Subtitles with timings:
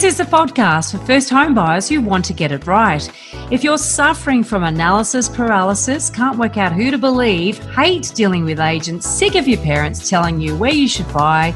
[0.00, 3.06] This is the podcast for first home buyers who want to get it right.
[3.50, 8.60] If you're suffering from analysis paralysis, can't work out who to believe, hate dealing with
[8.60, 11.48] agents, sick of your parents telling you where you should buy,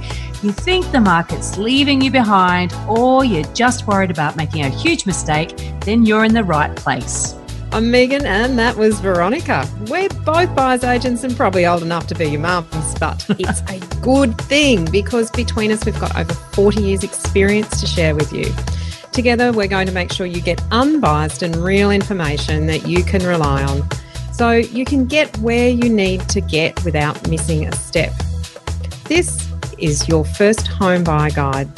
[0.42, 5.06] you think the market's leaving you behind, or you're just worried about making a huge
[5.06, 7.34] mistake, then you're in the right place.
[7.74, 9.68] I'm Megan, and that was Veronica.
[9.88, 13.80] We're both buyers agents and probably old enough to be your mums, but it's a
[14.00, 18.44] good thing because between us, we've got over 40 years' experience to share with you.
[19.10, 23.26] Together, we're going to make sure you get unbiased and real information that you can
[23.26, 23.82] rely on
[24.32, 28.12] so you can get where you need to get without missing a step.
[29.06, 31.68] This is your first home buyer guide.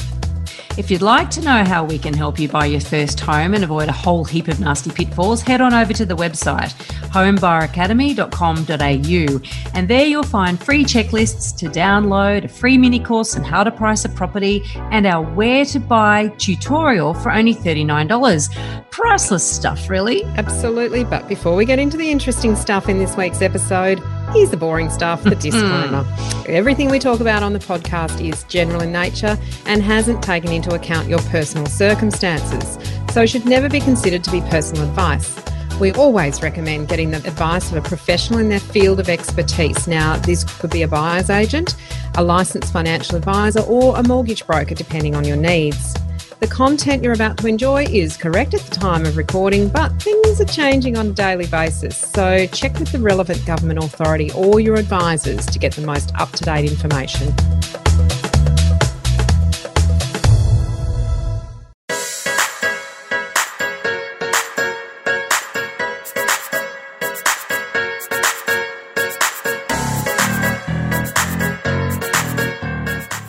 [0.78, 3.64] If you'd like to know how we can help you buy your first home and
[3.64, 6.74] avoid a whole heap of nasty pitfalls, head on over to the website
[7.16, 9.40] homebuyeracademy.com.au
[9.74, 13.70] and there you'll find free checklists to download, a free mini course on how to
[13.70, 18.90] price a property, and our where to buy tutorial for only $39.
[18.90, 20.24] Priceless stuff, really.
[20.36, 21.04] Absolutely.
[21.04, 24.90] But before we get into the interesting stuff in this week's episode, Here's the boring
[24.90, 25.40] stuff, the hmm.
[25.40, 26.04] disclaimer.
[26.48, 30.74] Everything we talk about on the podcast is general in nature and hasn't taken into
[30.74, 32.78] account your personal circumstances,
[33.12, 35.36] so should never be considered to be personal advice.
[35.80, 39.86] We always recommend getting the advice of a professional in their field of expertise.
[39.86, 41.76] Now, this could be a buyer's agent,
[42.14, 45.94] a licensed financial advisor, or a mortgage broker, depending on your needs.
[46.38, 50.38] The content you're about to enjoy is correct at the time of recording, but things
[50.38, 51.96] are changing on a daily basis.
[51.96, 56.30] So check with the relevant government authority or your advisors to get the most up
[56.32, 57.32] to date information.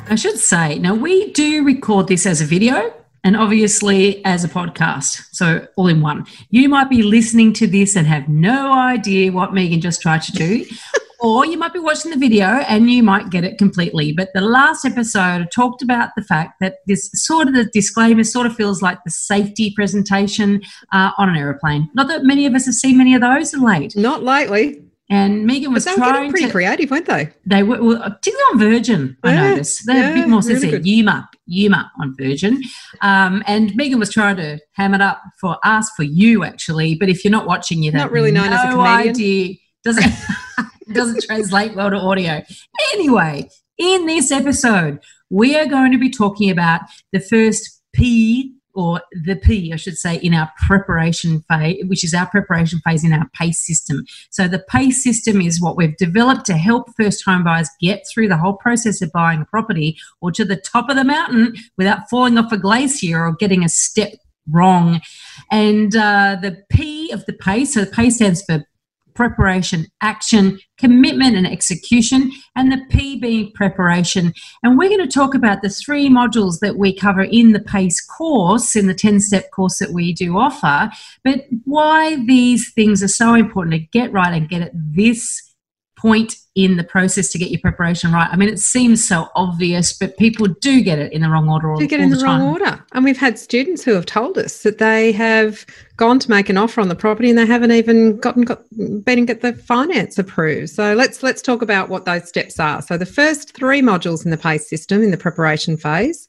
[0.09, 2.93] I should say, now we do record this as a video
[3.27, 5.21] and obviously as a podcast.
[5.33, 6.25] So all in one.
[6.49, 10.31] You might be listening to this and have no idea what Megan just tried to
[10.31, 10.65] do.
[11.19, 14.13] or you might be watching the video and you might get it completely.
[14.13, 18.23] But the last episode I talked about the fact that this sort of the disclaimer
[18.23, 20.61] sort of feels like the safety presentation
[20.93, 21.89] uh, on an aeroplane.
[21.95, 23.93] Not that many of us have seen many of those late.
[23.97, 24.86] Not lately.
[25.09, 27.29] And Megan was trying pretty to, creative, weren't they?
[27.45, 29.17] They were, well, particularly on Virgin.
[29.23, 30.85] I Yeah, noticed they're a bit more really sensitive.
[30.85, 32.61] Yuma, Yuma on Virgin.
[33.01, 36.95] Um, and Megan was trying to ham it up for us, for you actually.
[36.95, 39.09] But if you're not watching, you that's Not really known no as a comedian.
[39.15, 39.55] idea.
[39.85, 40.13] Doesn't
[40.91, 42.41] doesn't translate well to audio.
[42.93, 46.81] Anyway, in this episode, we are going to be talking about
[47.13, 52.13] the first P or the P, I should say, in our preparation phase, which is
[52.13, 54.05] our preparation phase in our PACE system.
[54.29, 58.27] So the PACE system is what we've developed to help first home buyers get through
[58.27, 62.07] the whole process of buying a property or to the top of the mountain without
[62.07, 64.13] falling off a glacier or getting a step
[64.47, 65.01] wrong.
[65.51, 68.63] And uh, the P of the PACE, so the PACE stands for
[69.17, 74.31] preparation, action, commitment, and execution, and the P being preparation.
[74.61, 77.99] And we're going to talk about the three modules that we cover in the PACE
[78.05, 80.91] course, in the 10 step course that we do offer,
[81.23, 85.46] but why these things are so important to get right and get at this
[85.97, 88.29] point in the process to get your preparation right.
[88.31, 91.71] I mean, it seems so obvious, but people do get it in the wrong order
[91.71, 92.49] all, Do get in the, the wrong time.
[92.49, 92.85] order.
[92.93, 95.65] And we've had students who have told us that they have
[95.97, 98.63] gone to make an offer on the property and they haven't even gotten got
[99.03, 100.69] been and get the finance approved.
[100.71, 102.81] So let's let's talk about what those steps are.
[102.81, 106.27] So the first three modules in the PACE system in the preparation phase.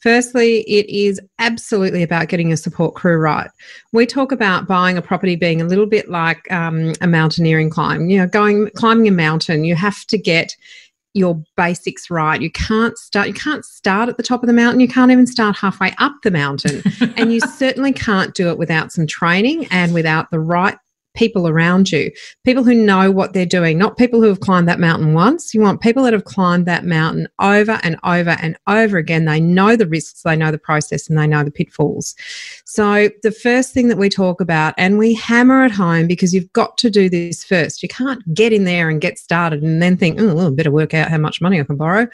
[0.00, 3.50] Firstly, it is absolutely about getting your support crew right.
[3.92, 8.08] We talk about buying a property being a little bit like um, a mountaineering climb.
[8.08, 10.54] You know, going climbing a mountain, you have to get
[11.14, 12.40] your basics right.
[12.40, 14.80] You can't start you can't start at the top of the mountain.
[14.80, 16.82] You can't even start halfway up the mountain.
[17.16, 20.78] and you certainly can't do it without some training and without the right
[21.18, 22.12] people around you.
[22.44, 25.52] People who know what they're doing, not people who have climbed that mountain once.
[25.52, 29.24] You want people that have climbed that mountain over and over and over again.
[29.24, 32.14] They know the risks, they know the process, and they know the pitfalls.
[32.64, 36.52] So, the first thing that we talk about, and we hammer it home because you've
[36.52, 37.82] got to do this first.
[37.82, 40.94] You can't get in there and get started and then think, oh, I better work
[40.94, 42.06] out how much money I can borrow.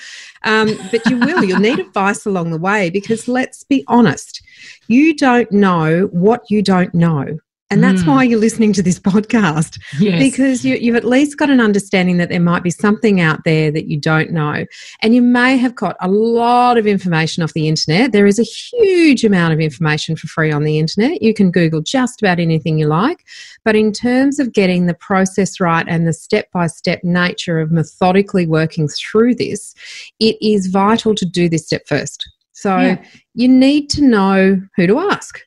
[0.45, 1.45] Um, but you will.
[1.45, 4.43] You'll need advice along the way because let's be honest,
[4.89, 7.39] you don't know what you don't know.
[7.71, 8.07] And that's Mm.
[8.09, 10.21] why you're listening to this podcast Yes.
[10.23, 13.71] because you, you've at least got an understanding that there might be something out there
[13.71, 14.67] that you don't know.
[15.03, 18.13] And you may have got a lot of information off the internet.
[18.13, 21.23] There is a huge amount of information for free on the internet.
[21.23, 23.25] You can Google just about anything you like.
[23.65, 27.73] But in terms of getting the process right and the step by step nature of
[27.73, 29.75] methodically working through this,
[30.21, 32.29] it is vital to do this step first.
[32.53, 33.03] So Yeah.
[33.35, 35.41] you need to know who to ask.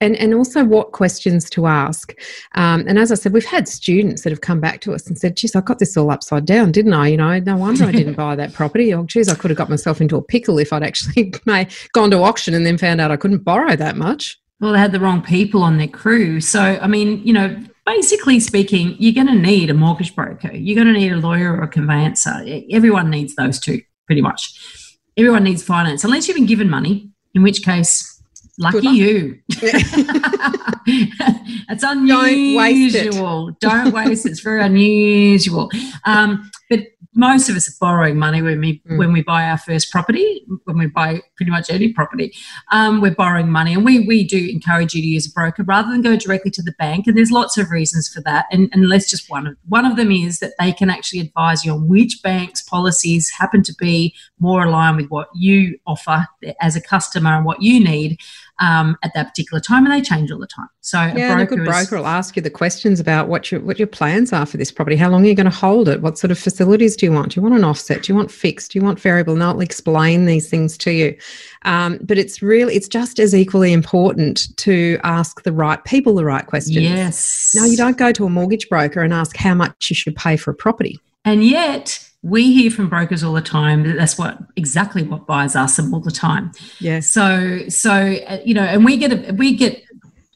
[0.00, 2.14] And, and also what questions to ask.
[2.54, 5.18] Um, and as I said, we've had students that have come back to us and
[5.18, 7.08] said, geez, I got this all upside down, didn't I?
[7.08, 8.94] You know, no wonder I didn't buy that property.
[8.94, 12.12] Oh, geez, I could have got myself into a pickle if I'd actually may, gone
[12.12, 14.38] to auction and then found out I couldn't borrow that much.
[14.60, 16.40] Well, they had the wrong people on their crew.
[16.40, 20.52] So, I mean, you know, basically speaking, you're going to need a mortgage broker.
[20.52, 22.44] You're going to need a lawyer or a conveyancer.
[22.70, 24.86] Everyone needs those two, pretty much.
[25.16, 28.17] Everyone needs finance, unless you've been given money, in which case,
[28.58, 29.38] lucky you.
[31.70, 32.06] It's Don't
[32.56, 33.00] waste it.
[33.08, 33.50] unusual.
[33.60, 34.30] Don't waste it.
[34.30, 35.70] It's very unusual.
[36.06, 36.80] Um, but
[37.14, 38.98] most of us are borrowing money when we Mm.
[38.98, 42.32] when we buy our first property, when we buy pretty much any property.
[42.70, 45.90] Um, we're borrowing money, and we we do encourage you to use a broker rather
[45.90, 47.06] than go directly to the bank.
[47.06, 48.46] And there's lots of reasons for that.
[48.52, 51.64] And, and let's just one of one of them is that they can actually advise
[51.64, 56.26] you on which bank's policies happen to be more aligned with what you offer
[56.60, 58.18] as a customer and what you need
[58.60, 60.68] um, at that particular time, and they change all the time.
[60.80, 63.60] So Yeah, and a good is- broker will ask you the questions about what your
[63.60, 64.96] what your plans are for this property.
[64.96, 66.00] How long are you going to hold it?
[66.00, 67.32] What sort of facilities do you want?
[67.32, 68.02] Do you want an offset?
[68.02, 68.72] Do you want fixed?
[68.72, 69.34] Do you want variable?
[69.34, 71.16] And they'll explain these things to you.
[71.64, 76.24] Um, but it's really it's just as equally important to ask the right people the
[76.24, 76.76] right questions.
[76.76, 77.52] Yes.
[77.54, 80.36] No, you don't go to a mortgage broker and ask how much you should pay
[80.36, 80.98] for a property.
[81.24, 85.54] And yet, we hear from brokers all the time that that's what exactly what buyers
[85.54, 86.50] ask them all the time.
[86.80, 87.00] Yeah.
[87.00, 89.82] So, so uh, you know, and we get a, we get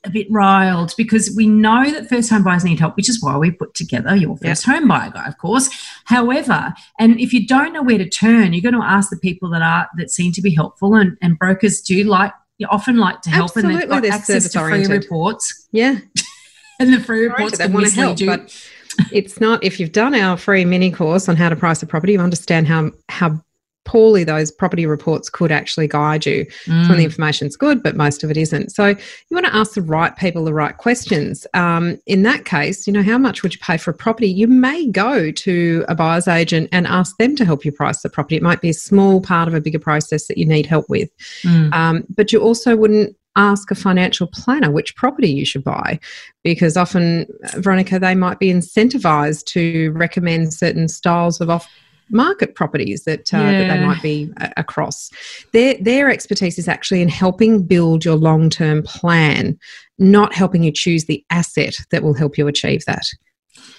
[0.05, 3.37] a bit riled because we know that first home buyers need help, which is why
[3.37, 4.51] we put together your Yep.
[4.51, 5.71] first home buyer guide, of course.
[6.07, 9.49] However, and if you don't know where to turn, you're going to ask the people
[9.51, 13.23] that are that seem to be helpful, and, and brokers do like you often like
[13.23, 15.99] to help, and they've got they're access to free reports, Yeah.
[16.81, 18.27] and the free reports can want to mislead help, you.
[18.27, 18.69] but
[19.13, 19.63] it's not.
[19.63, 22.67] If you've done our free mini course on how to price a property, you understand
[22.67, 23.41] how how
[23.85, 26.47] poorly those property reports could actually guide you.
[26.67, 27.03] Some of the Mm.
[27.03, 28.71] information's good, but most of it isn't.
[28.71, 28.97] So you
[29.33, 31.49] want to ask the right people the right questions.
[31.53, 34.29] Um, in that case, you know, how much would you pay for a property?
[34.29, 38.09] You may go to a buyer's agent and ask them to help you price the
[38.09, 38.37] property.
[38.37, 41.11] It might be a small part of a bigger process that you need help with.
[41.43, 41.75] Mm.
[41.75, 45.99] Um, but you also wouldn't ask a financial planner which property you should buy
[46.45, 51.69] because often, uh, Veronica, they might be incentivized to recommend certain styles of off
[52.11, 55.11] market properties that, uh, that they might be a- across.
[55.53, 59.59] Their, their expertise is actually in helping build your long term plan,
[59.99, 63.07] not helping you choose the asset that will help you achieve that.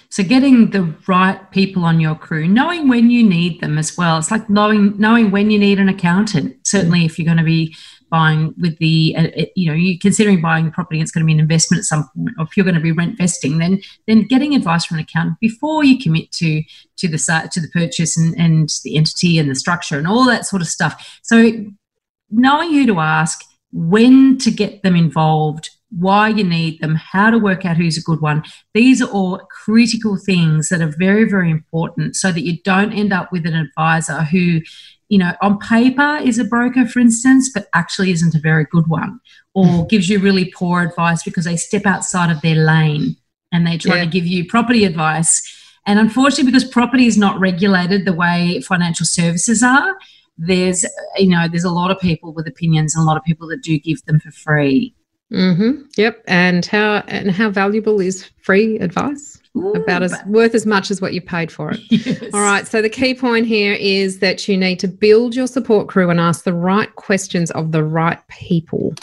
[0.08, 4.18] So getting the right people on your crew, knowing when you need them as well.
[4.18, 6.56] It's like knowing knowing when you need an accountant.
[6.64, 7.74] Certainly, if you're going to be
[8.14, 11.26] buying with the, uh, uh, you know, you're considering buying the property, it's going to
[11.26, 12.30] be an investment at some point.
[12.38, 15.40] Or if you're going to be rent vesting, then then getting advice from an accountant
[15.40, 16.62] before you commit to
[16.98, 17.18] to the
[17.52, 20.68] to the purchase and, and the entity and the structure and all that sort of
[20.68, 20.94] stuff.
[21.22, 21.50] So
[22.30, 27.38] knowing who to ask, when to get them involved, why you need them, how to
[27.38, 28.44] work out who's a good one.
[28.74, 33.12] These are all critical things that are very, very important so that you don't end
[33.12, 34.60] up with an advisor who,
[35.08, 38.86] you know, on paper is a broker, for instance, but actually isn't a very good
[38.86, 39.20] one
[39.54, 39.86] or hmm.
[39.88, 43.16] gives you really poor advice because they step outside of their lane
[43.52, 44.04] and they try Yeah.
[44.04, 45.42] to give you property advice.
[45.86, 49.96] And unfortunately, because property is not regulated the way financial services are,
[50.36, 50.84] there's
[51.16, 53.62] you know there's a lot of people with opinions and a lot of people that
[53.62, 54.94] do give them for free.
[55.32, 55.82] Mm-hmm.
[55.96, 56.22] Yep.
[56.26, 59.40] And how and how valuable is free advice?
[59.76, 61.80] About as worth as much as what you paid for it.
[61.90, 62.34] Yes.
[62.34, 62.66] All right.
[62.66, 66.18] So the key point here is that you need to build your support crew and
[66.18, 68.94] ask the right questions of the right people.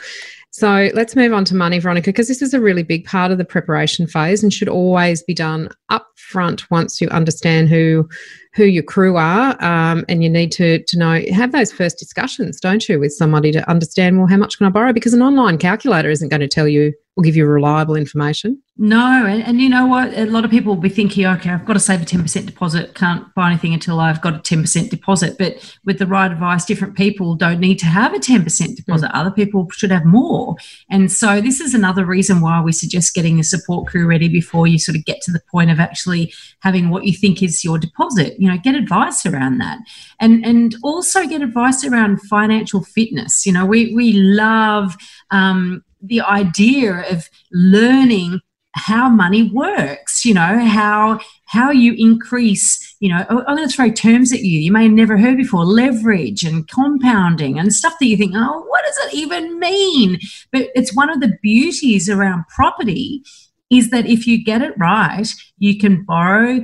[0.54, 3.38] So let's move on to money, Veronica, because this is a really big part of
[3.38, 8.08] the preparation phase and should always be done up front once you understand who
[8.54, 12.60] who your crew are, um, and you need to to know have those first discussions,
[12.60, 14.92] don't you, with somebody to understand well how much can I borrow?
[14.92, 18.62] Because an online calculator isn't going to tell you or give you reliable information.
[18.78, 20.12] No, and, and you know what?
[20.18, 22.96] A lot of people will be thinking, okay, I've got to save a 10% deposit,
[22.96, 25.38] can't buy anything until I've got a 10% deposit.
[25.38, 29.16] But with the right advice, different people don't need to have a 10% deposit.
[29.16, 30.56] Other people should have more.
[30.90, 34.66] And so this is another reason why we suggest getting the support crew ready before
[34.66, 37.78] you sort of get to the point of actually having what you think is your
[37.78, 38.36] deposit.
[38.40, 39.78] You know, get advice around that.
[40.20, 43.46] And and also get advice around financial fitness.
[43.46, 44.96] You know, we we love
[45.30, 48.40] um, the idea of learning
[48.74, 53.76] how money works you know how how you increase you know oh, i'm going to
[53.76, 57.94] throw terms at you you may have never heard before leverage and compounding and stuff
[58.00, 60.20] that you think oh what does it even mean?
[60.52, 63.24] But it's one of the beauties around property
[63.70, 65.28] is that if you get it right
[65.58, 66.64] you can borrow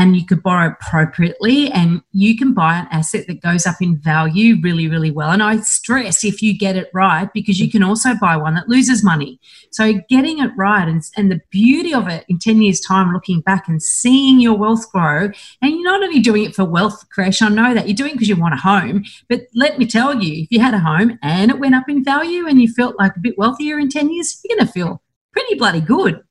[0.00, 3.98] and you could borrow appropriately and you can buy an asset that goes up in
[3.98, 5.30] value really, really well.
[5.30, 8.66] And I stress if you get it right, because you can also buy one that
[8.66, 9.38] loses money.
[9.72, 13.42] So getting it right and, and the beauty of it in 10 years' time, looking
[13.42, 15.30] back and seeing your wealth grow,
[15.60, 18.30] and you're not only doing it for wealth creation, I know that you're doing because
[18.30, 19.04] you want a home.
[19.28, 22.02] But let me tell you, if you had a home and it went up in
[22.02, 25.02] value and you felt like a bit wealthier in 10 years, you're going to feel
[25.34, 26.22] pretty bloody good.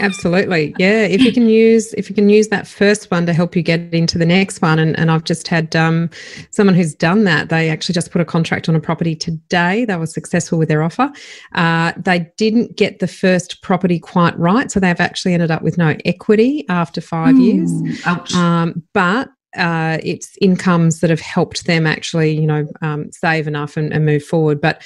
[0.00, 0.74] Absolutely.
[0.78, 1.02] Yeah.
[1.02, 3.92] If you can use if you can use that first one to help you get
[3.92, 4.78] into the next one.
[4.78, 6.10] And, and I've just had um,
[6.50, 7.48] someone who's done that.
[7.48, 9.84] They actually just put a contract on a property today.
[9.84, 11.10] They were successful with their offer.
[11.54, 14.70] Uh, they didn't get the first property quite right.
[14.70, 18.06] So they've actually ended up with no equity after five Ooh, years.
[18.06, 18.34] Ouch.
[18.34, 23.76] Um, but uh, it's incomes that have helped them actually, you know, um, save enough
[23.76, 24.60] and, and, move forward.
[24.60, 24.82] But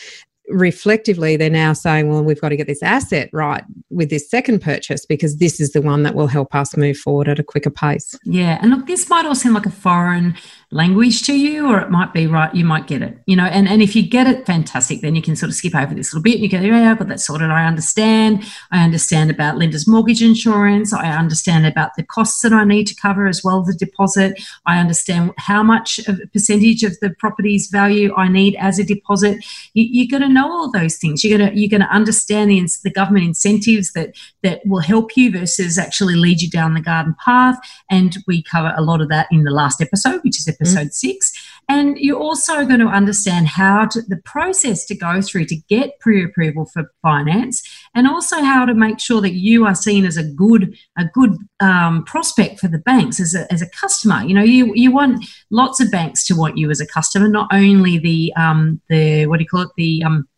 [0.52, 4.60] reflectively they're now saying well we've got to get this asset right with this second
[4.60, 7.70] purchase because this is the one that will help us move forward at a quicker
[7.70, 8.18] pace.
[8.24, 10.34] Yeah and look this might all seem like a foreign
[10.70, 13.68] language to you or it might be right you might get it you know and,
[13.68, 16.22] and if you get it fantastic then you can sort of skip over this little
[16.22, 18.42] bit and you go yeah i've got that sorted i understand.
[18.70, 22.94] I understand about lender's mortgage insurance i understand about the costs that i need to
[22.94, 24.42] cover as well as the deposit.
[24.66, 29.44] I understand how much of percentage of the property's value i need as a deposit.
[29.74, 32.66] You, you're going to know all those things you're going to you're to understand the,
[32.84, 37.14] the government incentives that that will help you versus actually lead you down the garden
[37.24, 37.58] path
[37.90, 40.88] and we cover a lot of that in the last episode which is episode episode
[40.88, 40.92] mm.
[40.92, 41.32] six.
[41.68, 45.98] And you're also going to understand how to, the process to go through to get
[46.00, 47.62] pre approval for finance,
[47.94, 51.36] and also how to make sure that you are seen as a good a good
[51.60, 54.22] um, prospect for the banks as a, as a customer.
[54.24, 57.48] You know, you you want lots of banks to want you as a customer, not
[57.52, 60.28] only the um, the what do you call it the um,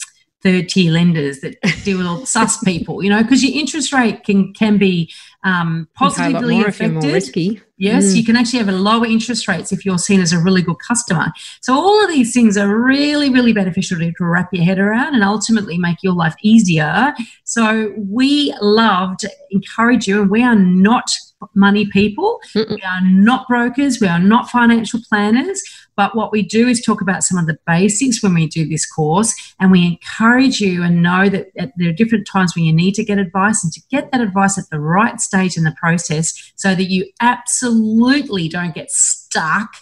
[0.44, 4.52] third tier lenders that deal with sus people, you know, because your interest rate can
[4.52, 5.10] can be
[5.42, 7.60] um, positively affected.
[7.76, 8.16] Yes, mm.
[8.16, 10.78] you can actually have a lower interest rates if you're seen as a really good
[10.86, 11.32] customer.
[11.60, 15.14] So all of these things are really, really beneficial to, to wrap your head around
[15.14, 17.12] and ultimately make your life easier.
[17.42, 21.10] So we love to encourage you, and we are not
[21.54, 22.40] money people.
[22.54, 22.76] Mm-mm.
[22.76, 24.00] We are not brokers.
[24.00, 25.62] We are not financial planners.
[25.96, 28.90] But what we do is talk about some of the basics when we do this
[28.90, 32.94] course, and we encourage you and know that there are different times when you need
[32.94, 36.52] to get advice and to get that advice at the right stage in the process
[36.56, 39.76] so that you absolutely don't get stuck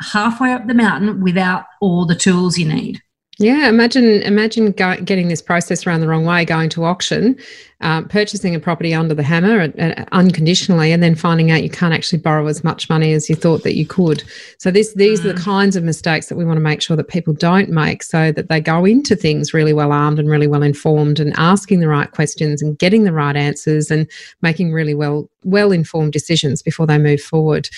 [0.00, 3.00] halfway up the mountain without all the tools you need.
[3.38, 7.38] Yeah, imagine imagine go, getting this process around the wrong way, going to auction,
[7.80, 11.94] uh, purchasing a property under the hammer uh, unconditionally, and then finding out you can't
[11.94, 14.22] actually borrow as much money as you thought that you could.
[14.58, 15.24] So this these mm.
[15.24, 15.44] are the mm.
[15.44, 18.50] kinds of mistakes that we want to make sure that people don't make, so that
[18.50, 22.10] they go into things really well armed and really well informed, and asking the right
[22.10, 24.10] questions and getting the right answers, and
[24.42, 27.70] making really well well informed decisions before they move forward.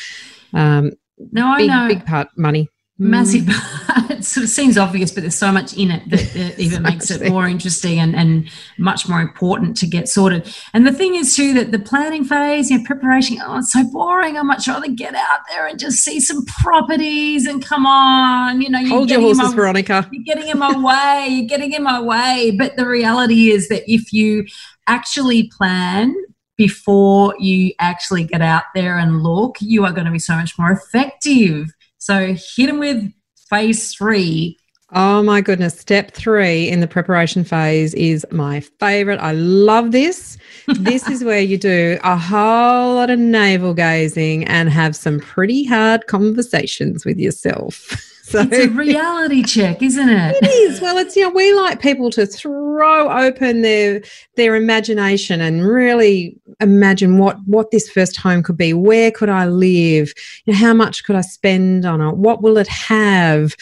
[0.53, 0.95] Um,
[1.31, 4.11] no, I know big part money massive mm.
[4.11, 7.11] it sort of seems obvious but there's so much in it that, that even makes
[7.11, 8.49] it more interesting and, and
[8.79, 10.55] much more important to get sorted.
[10.73, 13.83] And the thing is too that the planning phase you know preparation oh it's so
[13.91, 14.37] boring.
[14.37, 18.71] I'd much rather get out there and just see some properties and come on you
[18.71, 20.09] know hold your horses my, veronica.
[20.13, 22.55] you're getting in my way you're getting in my way.
[22.57, 24.47] But the reality is that if you
[24.87, 26.15] actually plan
[26.57, 30.57] before you actually get out there and look you are going to be so much
[30.57, 31.75] more effective
[32.05, 33.11] so hit them with
[33.49, 34.59] phase three.
[34.93, 35.79] Oh my goodness.
[35.79, 39.21] Step three in the preparation phase is my favorite.
[39.21, 40.37] I love this.
[40.67, 45.65] this is where you do a whole lot of navel gazing and have some pretty
[45.65, 48.11] hard conversations with yourself.
[48.35, 50.37] So it's a reality check, isn't it?
[50.43, 50.81] It is.
[50.81, 54.03] Well, it's you know we like people to throw open their
[54.37, 58.73] their imagination and really imagine what what this first home could be.
[58.73, 60.15] Where could I live?
[60.47, 62.17] You know, how much could I spend on it?
[62.17, 63.55] What will it have?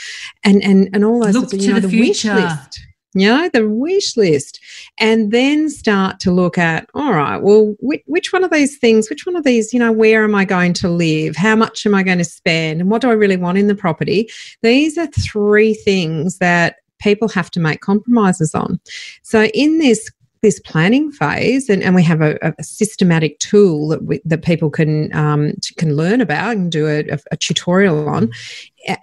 [0.44, 3.28] And and and all those Look sorts of, you know, the, the wish list you
[3.28, 4.60] know, the wish list,
[4.98, 9.10] and then start to look at, all right, well, which, which, one of these things,
[9.10, 11.36] which one of these, you know, where am I going to live?
[11.36, 12.80] How much am I going to spend?
[12.80, 14.30] And what do I really want in the property?
[14.62, 18.80] These are three things that people have to make compromises on.
[19.22, 20.10] So in this
[20.42, 24.70] this planning phase, and, and we have a, a systematic tool that we, that people
[24.70, 28.28] can um, can learn about and do a, a, tutorial on,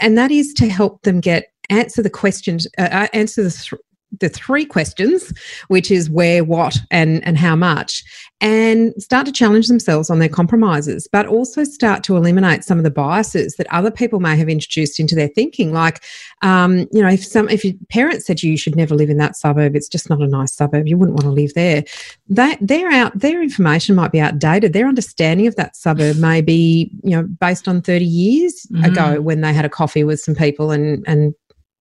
[0.01, 3.81] and that is to help them get answer the questions, uh, uh answer the th-
[4.19, 5.33] the three questions,
[5.67, 8.03] which is where, what, and and how much,
[8.41, 12.83] and start to challenge themselves on their compromises, but also start to eliminate some of
[12.83, 15.73] the biases that other people may have introduced into their thinking.
[15.73, 16.03] Like,
[16.41, 19.35] um, you know, if some if your parents said you should never live in that
[19.35, 20.87] suburb, it's just not a nice suburb.
[20.87, 21.83] You wouldn't want to live there.
[22.29, 23.17] That they're out.
[23.17, 24.73] Their information might be outdated.
[24.73, 28.85] Their understanding of that suburb may be, you know, based on thirty years mm-hmm.
[28.85, 31.33] ago when they had a coffee with some people and and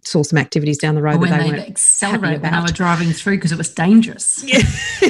[0.04, 1.20] saw some activities down the road.
[1.20, 4.44] when they, they accelerate when they were driving through because it was dangerous.
[4.48, 4.62] Yeah,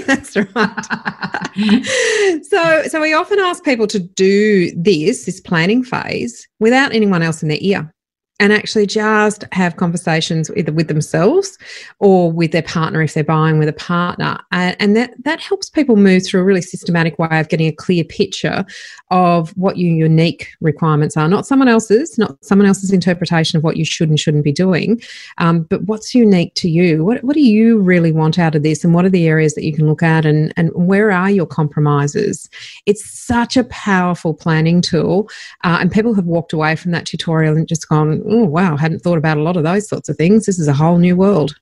[0.06, 1.54] that's right.
[2.44, 7.42] so, so we often ask people to do this, this planning phase, without anyone else
[7.42, 7.92] in their ear
[8.40, 11.58] and actually just have conversations either with themselves
[11.98, 14.38] or with their partner if they're buying with a partner.
[14.52, 17.72] And, and, that that helps people move through a really systematic way of getting a
[17.72, 18.64] clear picture
[19.10, 21.28] of what your unique requirements are.
[21.28, 25.00] Not someone else's not someone else's interpretation of what you should and shouldn't be doing
[25.38, 27.04] um, but what's unique to you?
[27.04, 29.64] What, what do you really want out of this and what are the areas that
[29.64, 32.48] you can look at and, and where are your compromises?
[32.86, 35.28] It's such a powerful planning tool
[35.64, 39.00] uh, and people have walked away from that tutorial and just gone oh, wow, hadn't
[39.00, 40.46] thought about a lot of those sorts of things.
[40.46, 41.54] This is a whole new world.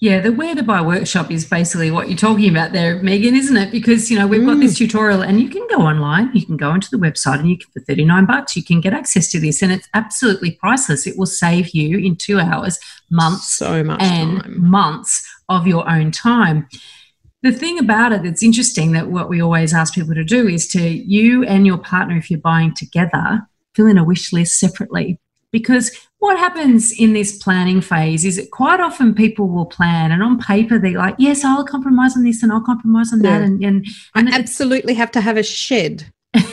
[0.00, 3.56] Yeah, the Where to Buy workshop is basically what you're talking about there, Megan, isn't
[3.56, 3.70] it?
[3.70, 4.78] Because you know we've got this mm.
[4.78, 7.70] tutorial, and you can go online, you can go onto the website, and you can
[7.70, 11.06] for 39 bucks, you can get access to this, and it's absolutely priceless.
[11.06, 12.78] It will save you in two hours,
[13.10, 14.70] months, so much and time.
[14.70, 16.68] months of your own time.
[17.42, 20.66] The thing about it that's interesting that what we always ask people to do is
[20.68, 25.18] to you and your partner, if you're buying together, fill in a wish list separately
[25.54, 30.20] because what happens in this planning phase is that quite often people will plan and
[30.20, 33.40] on paper they're like, yes, I'll compromise on this and I'll compromise on that.
[33.40, 36.12] And, and, and I absolutely have to have a shed.
[36.34, 36.44] well,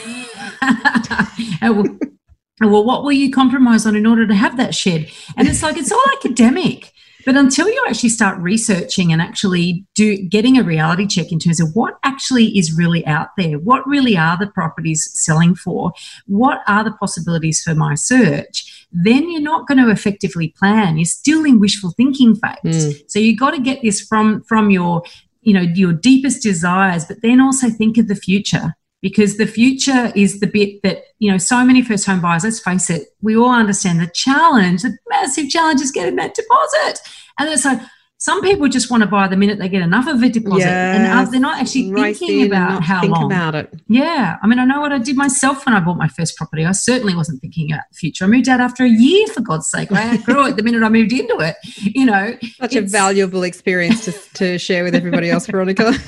[2.62, 5.10] well, what will you compromise on in order to have that shed?
[5.36, 6.94] And it's like, it's all academic.
[7.26, 11.60] But until you actually start researching and actually do getting a reality check in terms
[11.60, 15.92] of what actually is really out there, what really are the properties selling for,
[16.28, 20.98] what are the possibilities for my search, then you're not going to effectively plan.
[20.98, 22.94] You're still in wishful thinking phase.
[22.94, 23.04] Mm.
[23.08, 25.04] So you've got to get this from from your
[25.42, 30.12] you know your deepest desires, but then also think of the future because the future
[30.16, 33.36] is the bit that you know so many first home buyers let's face it we
[33.36, 37.00] all understand the challenge the massive challenge is getting that deposit
[37.40, 37.82] and it's like
[38.22, 40.96] some people just want to buy the minute they get enough of a deposit yes,
[40.96, 43.26] and uh, they're not actually right thinking about how think long.
[43.26, 43.74] about it.
[43.88, 46.64] Yeah i mean i know what i did myself when i bought my first property.
[46.64, 48.26] I certainly wasn't thinking about the future.
[48.26, 49.92] I moved out after a year for god's sake.
[49.92, 51.56] I grew it the minute i moved into it
[51.96, 52.38] you know?
[52.60, 55.94] Such a valuable experience to, to share with everybody else veronica.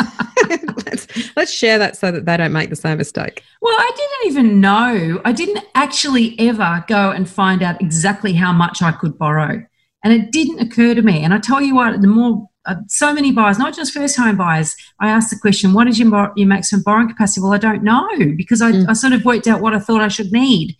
[0.85, 3.41] Let's, let's share that so that they don't make the same mistake.
[3.61, 5.19] Well i didn't even know.
[5.25, 9.63] I didn't actually ever go and find out exactly how much i could borrow
[10.03, 11.23] and it didn't occur to me.
[11.23, 14.37] And I tell you what, the more uh, so many buyers, not just first home
[14.37, 17.41] buyers, I asked the question, what is your, your maximum borrowing capacity?
[17.41, 18.89] Well, I don't know because I, mm.
[18.89, 20.75] I sort of worked out what I thought I should need.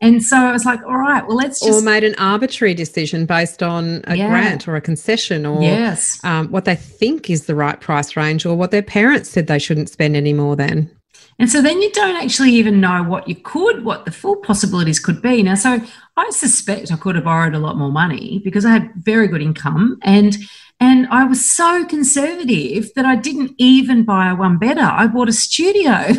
[0.00, 1.80] And so I was like, all right, well, let's just.
[1.80, 4.28] Or made an arbitrary decision based on a yeah.
[4.28, 6.22] grant or a concession or yes.
[6.22, 9.58] um, what they think is the right price range or what their parents said they
[9.58, 10.90] shouldn't spend any more than.
[11.38, 14.98] And so then you don't actually even know what you could, what the full possibilities
[14.98, 15.42] could be.
[15.42, 15.80] Now, so
[16.16, 19.42] I suspect I could have borrowed a lot more money because I had very good
[19.42, 20.36] income and
[20.78, 24.82] and I was so conservative that I didn't even buy a one better.
[24.82, 25.90] I bought a studio.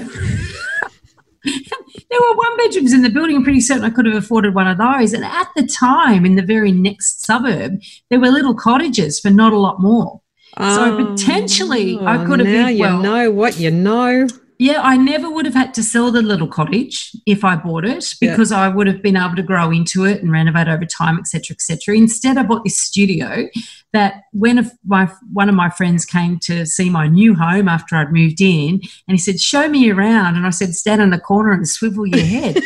[1.44, 3.36] there were one bedrooms in the building.
[3.36, 5.14] I'm pretty certain I could have afforded one of those.
[5.14, 7.80] And at the time, in the very next suburb,
[8.10, 10.22] there were little cottages for not a lot more.
[10.58, 12.48] Oh, so potentially, I could have.
[12.48, 14.28] Now been, well, you know what you know
[14.60, 18.16] yeah, I never would have had to sell the little cottage if I bought it
[18.20, 18.62] because yeah.
[18.62, 21.96] I would have been able to grow into it and renovate over time, etc., etc.
[21.96, 23.48] Instead, I bought this studio
[23.94, 28.12] that when my one of my friends came to see my new home after I'd
[28.12, 31.52] moved in, and he said, "Show me around," and I said, "Stand in the corner
[31.52, 32.58] and swivel your head."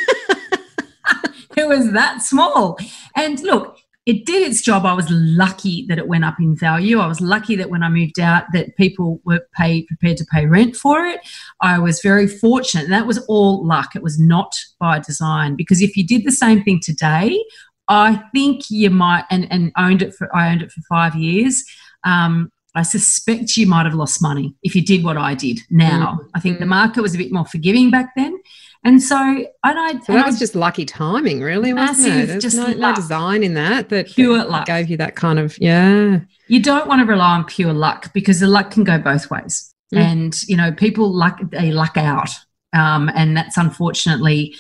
[1.58, 2.80] it was that small,
[3.17, 4.86] and look, it did its job.
[4.86, 7.00] I was lucky that it went up in value.
[7.00, 10.48] I was lucky that when I moved out that people were pay, prepared to pay
[10.48, 11.20] rent for it.
[11.62, 12.86] I was very fortunate.
[12.86, 13.96] And that was all luck.
[13.96, 15.56] It was not by design.
[15.56, 17.44] Because if you did the same thing today,
[17.88, 21.64] I think you might and, and owned it for I owned it for five years.
[22.04, 26.14] Um, I suspect you might have lost money if you did what I did now.
[26.14, 26.28] Mm-hmm.
[26.34, 28.40] I think the market was a bit more forgiving back then.
[28.84, 32.26] And so, and I, so that was just lucky timing, really, wasn't it?
[32.28, 35.38] There's just no, no, design in that that pure that luck gave you that kind
[35.38, 36.22] of yeah.
[36.48, 39.72] You don't want to rely on pure luck because the luck can go both ways,
[39.94, 40.00] mm.
[40.00, 42.30] and you know people luck they luck out,
[42.74, 44.56] um, and that's unfortunately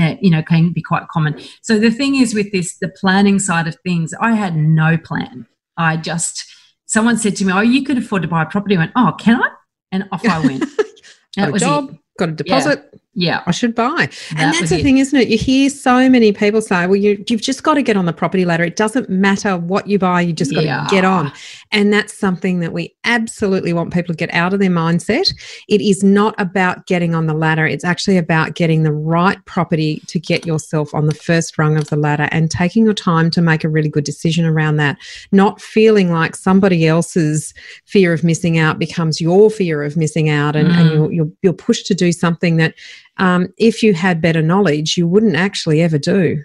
[0.00, 1.38] uh, you know can be quite common.
[1.60, 5.46] So the thing is with this, the planning side of things, I had no plan.
[5.76, 6.46] I just
[6.86, 9.14] someone said to me, "Oh, you could afford to buy a property." I went, "Oh,
[9.18, 9.50] can I?"
[9.92, 10.64] And off I went.
[11.36, 11.98] got a job, it.
[12.18, 12.88] got a deposit.
[12.90, 12.98] Yeah.
[13.18, 13.42] Yeah.
[13.46, 14.10] I should buy.
[14.10, 14.82] That and that's the it.
[14.82, 15.28] thing, isn't it?
[15.28, 18.12] You hear so many people say, well, you, you've just got to get on the
[18.12, 18.62] property ladder.
[18.62, 20.84] It doesn't matter what you buy, you just got yeah.
[20.84, 21.32] to get on.
[21.72, 25.34] And that's something that we absolutely want people to get out of their mindset.
[25.66, 30.02] It is not about getting on the ladder, it's actually about getting the right property
[30.08, 33.40] to get yourself on the first rung of the ladder and taking your time to
[33.40, 34.98] make a really good decision around that.
[35.32, 37.54] Not feeling like somebody else's
[37.86, 40.76] fear of missing out becomes your fear of missing out and, mm.
[40.76, 42.74] and you're, you're, you're pushed to do something that
[43.18, 46.42] um, if you had better knowledge, you wouldn't actually ever do.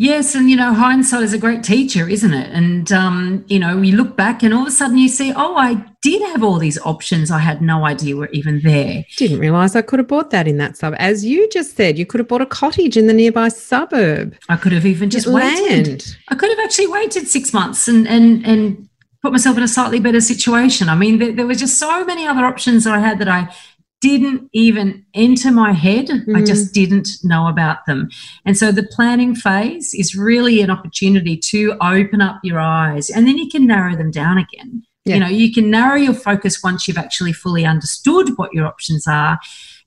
[0.00, 2.50] Yes, and you know, hindsight is a great teacher, isn't it?
[2.54, 5.56] And um, you know, you look back and all of a sudden you see, oh,
[5.56, 7.30] I did have all these options.
[7.30, 9.04] I had no idea were even there.
[9.18, 10.98] Didn't realize I could have bought that in that suburb.
[10.98, 14.34] As you just said, you could have bought a cottage in the nearby suburb.
[14.48, 15.68] I could have even just Land.
[15.68, 16.04] waited.
[16.28, 18.88] I could have actually waited six months and and and
[19.20, 20.88] put myself in a slightly better situation.
[20.88, 23.54] I mean, there, there were just so many other options that I had that I
[24.00, 26.06] didn't even enter my head.
[26.06, 26.36] Mm.
[26.36, 28.08] I just didn't know about them.
[28.44, 33.26] And so the planning phase is really an opportunity to open up your eyes and
[33.26, 34.82] then you can narrow them down again.
[35.04, 35.14] Yeah.
[35.14, 39.06] You know, you can narrow your focus once you've actually fully understood what your options
[39.06, 39.38] are.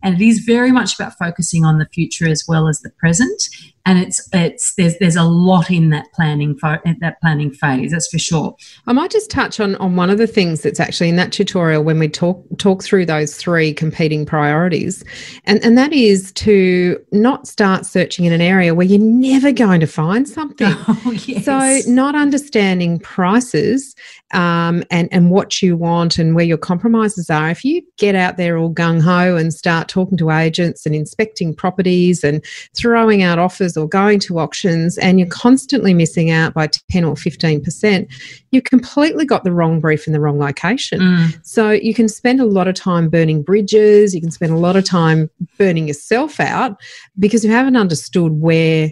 [0.01, 3.41] And it is very much about focusing on the future as well as the present
[3.85, 8.07] and it's it's there's there's a lot in that planning fo- that planning phase that's
[8.07, 8.55] for sure.
[8.87, 11.83] I might just touch on on one of the things that's actually in that tutorial
[11.83, 15.03] when we talk talk through those three competing priorities.
[15.43, 19.81] And and that is to not start searching in an area where you're never going
[19.81, 20.73] to find something.
[21.05, 21.45] Oh, yes.
[21.45, 23.95] so not understanding prices
[24.33, 27.49] um, and and what you want and where your compromises are.
[27.49, 32.23] If you get out there all gung-ho and start talking to agents and inspecting properties
[32.23, 32.43] and
[32.75, 37.15] throwing out offers or going to auctions and you're constantly missing out by 10 or
[37.15, 38.07] 15%,
[38.51, 40.99] you completely got the wrong brief in the wrong location.
[40.99, 41.45] Mm.
[41.45, 44.75] So you can spend a lot of time burning bridges, you can spend a lot
[44.75, 46.79] of time burning yourself out
[47.19, 48.91] because you haven't understood where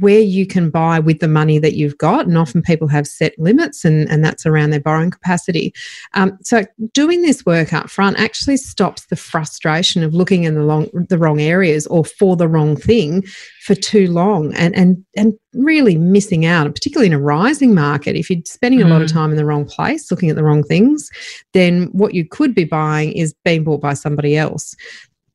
[0.00, 2.26] where you can buy with the money that you've got.
[2.26, 5.74] And often people have set limits, and, and that's around their borrowing capacity.
[6.14, 10.62] Um, so doing this work up front actually stops the frustration of looking in the
[10.62, 13.24] long the wrong areas or for the wrong thing
[13.62, 18.16] for too long and and and really missing out, particularly in a rising market.
[18.16, 19.12] If you're spending a lot of mm.
[19.12, 21.08] time in the wrong place, looking at the wrong things,
[21.54, 24.74] then what you could be buying is being bought by somebody else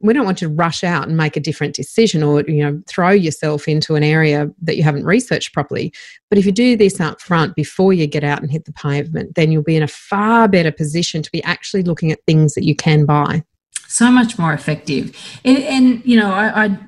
[0.03, 2.81] we don't want you to rush out and make a different decision or you know
[2.87, 5.93] throw yourself into an area that you haven't researched properly.
[6.29, 9.35] But if you do this up front before you get out and hit the pavement
[9.35, 12.65] then you'll be in a far better position to be actually looking at things that
[12.65, 13.43] you can buy.
[13.87, 15.15] So much more effective.
[15.45, 16.79] And, and you know I, I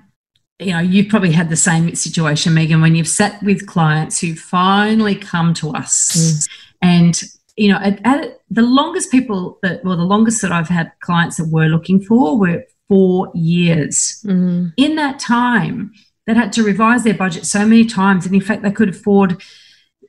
[0.60, 4.36] you know you've probably had the same situation megan when you've sat with clients who
[4.36, 6.50] finally come to us mm.
[6.82, 7.24] and
[7.58, 11.38] you know at, at, the longest people that well the longest that i've had clients
[11.38, 14.22] that were looking for were four years.
[14.26, 14.74] Mm.
[14.78, 15.92] In that time,
[16.26, 18.26] they'd had to revise their budget so many times.
[18.26, 19.42] And in fact, they could afford,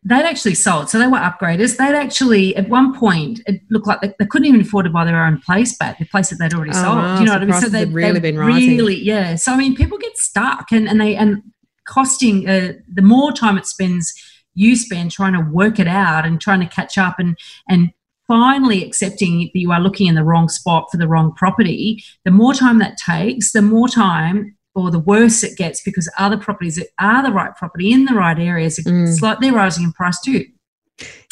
[0.04, 0.88] they'd actually sold.
[0.90, 1.76] So they were upgraders.
[1.76, 5.04] They'd actually, at one point, it looked like they, they couldn't even afford to buy
[5.04, 6.96] their own place back, the place that they'd already oh, sold.
[6.96, 7.18] Wow.
[7.18, 7.60] You know so what I mean?
[7.60, 8.76] So they've really been rising.
[8.76, 9.36] Really, yeah.
[9.36, 11.42] So, I mean, people get stuck and, and they, and
[11.86, 14.14] costing, uh, the more time it spends,
[14.58, 17.36] you spend trying to work it out and trying to catch up and
[17.68, 17.90] and
[18.28, 22.30] finally accepting that you are looking in the wrong spot for the wrong property, the
[22.30, 26.76] more time that takes, the more time or the worse it gets because other properties
[26.76, 29.08] that are the right property in the right areas, mm.
[29.08, 30.44] it's like they're rising in price too.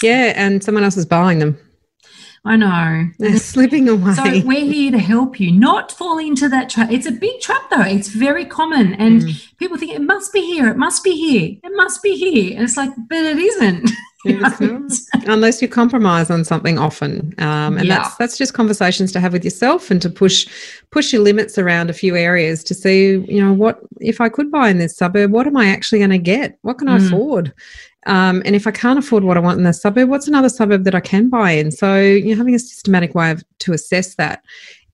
[0.03, 1.59] Yeah, and someone else is buying them.
[2.47, 3.09] I know.
[3.19, 4.13] They're slipping away.
[4.13, 6.91] So we're here to help you not fall into that trap.
[6.91, 7.81] It's a big trap though.
[7.81, 8.93] It's very common.
[8.95, 9.57] And mm.
[9.57, 12.55] people think it must be here, it must be here, it must be here.
[12.55, 13.91] And it's like, but it isn't.
[15.27, 17.99] unless you compromise on something often um, and yeah.
[17.99, 20.47] that's that's just conversations to have with yourself and to push
[20.91, 24.51] push your limits around a few areas to see you know what if i could
[24.51, 27.07] buy in this suburb what am i actually going to get what can i mm.
[27.07, 27.53] afford
[28.07, 30.85] um, and if i can't afford what i want in the suburb what's another suburb
[30.85, 34.15] that i can buy in so you know having a systematic way of, to assess
[34.17, 34.43] that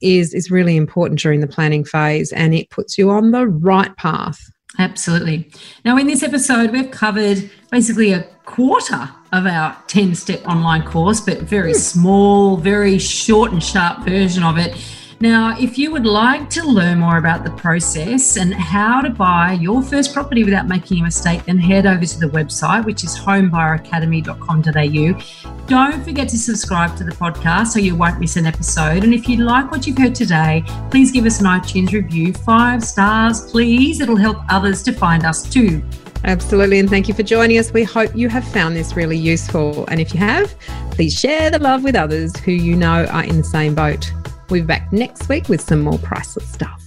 [0.01, 3.97] is is really important during the planning phase and it puts you on the right
[3.97, 5.51] path Absolutely.
[5.85, 11.21] Now, in this episode, we've covered basically a quarter of our 10 step online course,
[11.21, 14.77] but very small, very short and sharp version of it.
[15.23, 19.53] Now, if you would like to learn more about the process and how to buy
[19.53, 23.19] your first property without making a mistake, then head over to the website, which is
[23.19, 25.67] homebuyeracademy.com.au.
[25.67, 29.05] Don't forget to subscribe to the podcast so you won't miss an episode.
[29.05, 32.33] And if you like what you've heard today, please give us an iTunes review.
[32.33, 34.01] Five stars, please.
[34.01, 35.83] It'll help others to find us too.
[36.25, 36.79] Absolutely.
[36.79, 37.75] And thank you for joining us.
[37.75, 39.85] We hope you have found this really useful.
[39.89, 40.55] And if you have,
[41.01, 44.13] Please share the love with others who you know are in the same boat.
[44.51, 46.80] We'll be back next week with some more priceless stuff.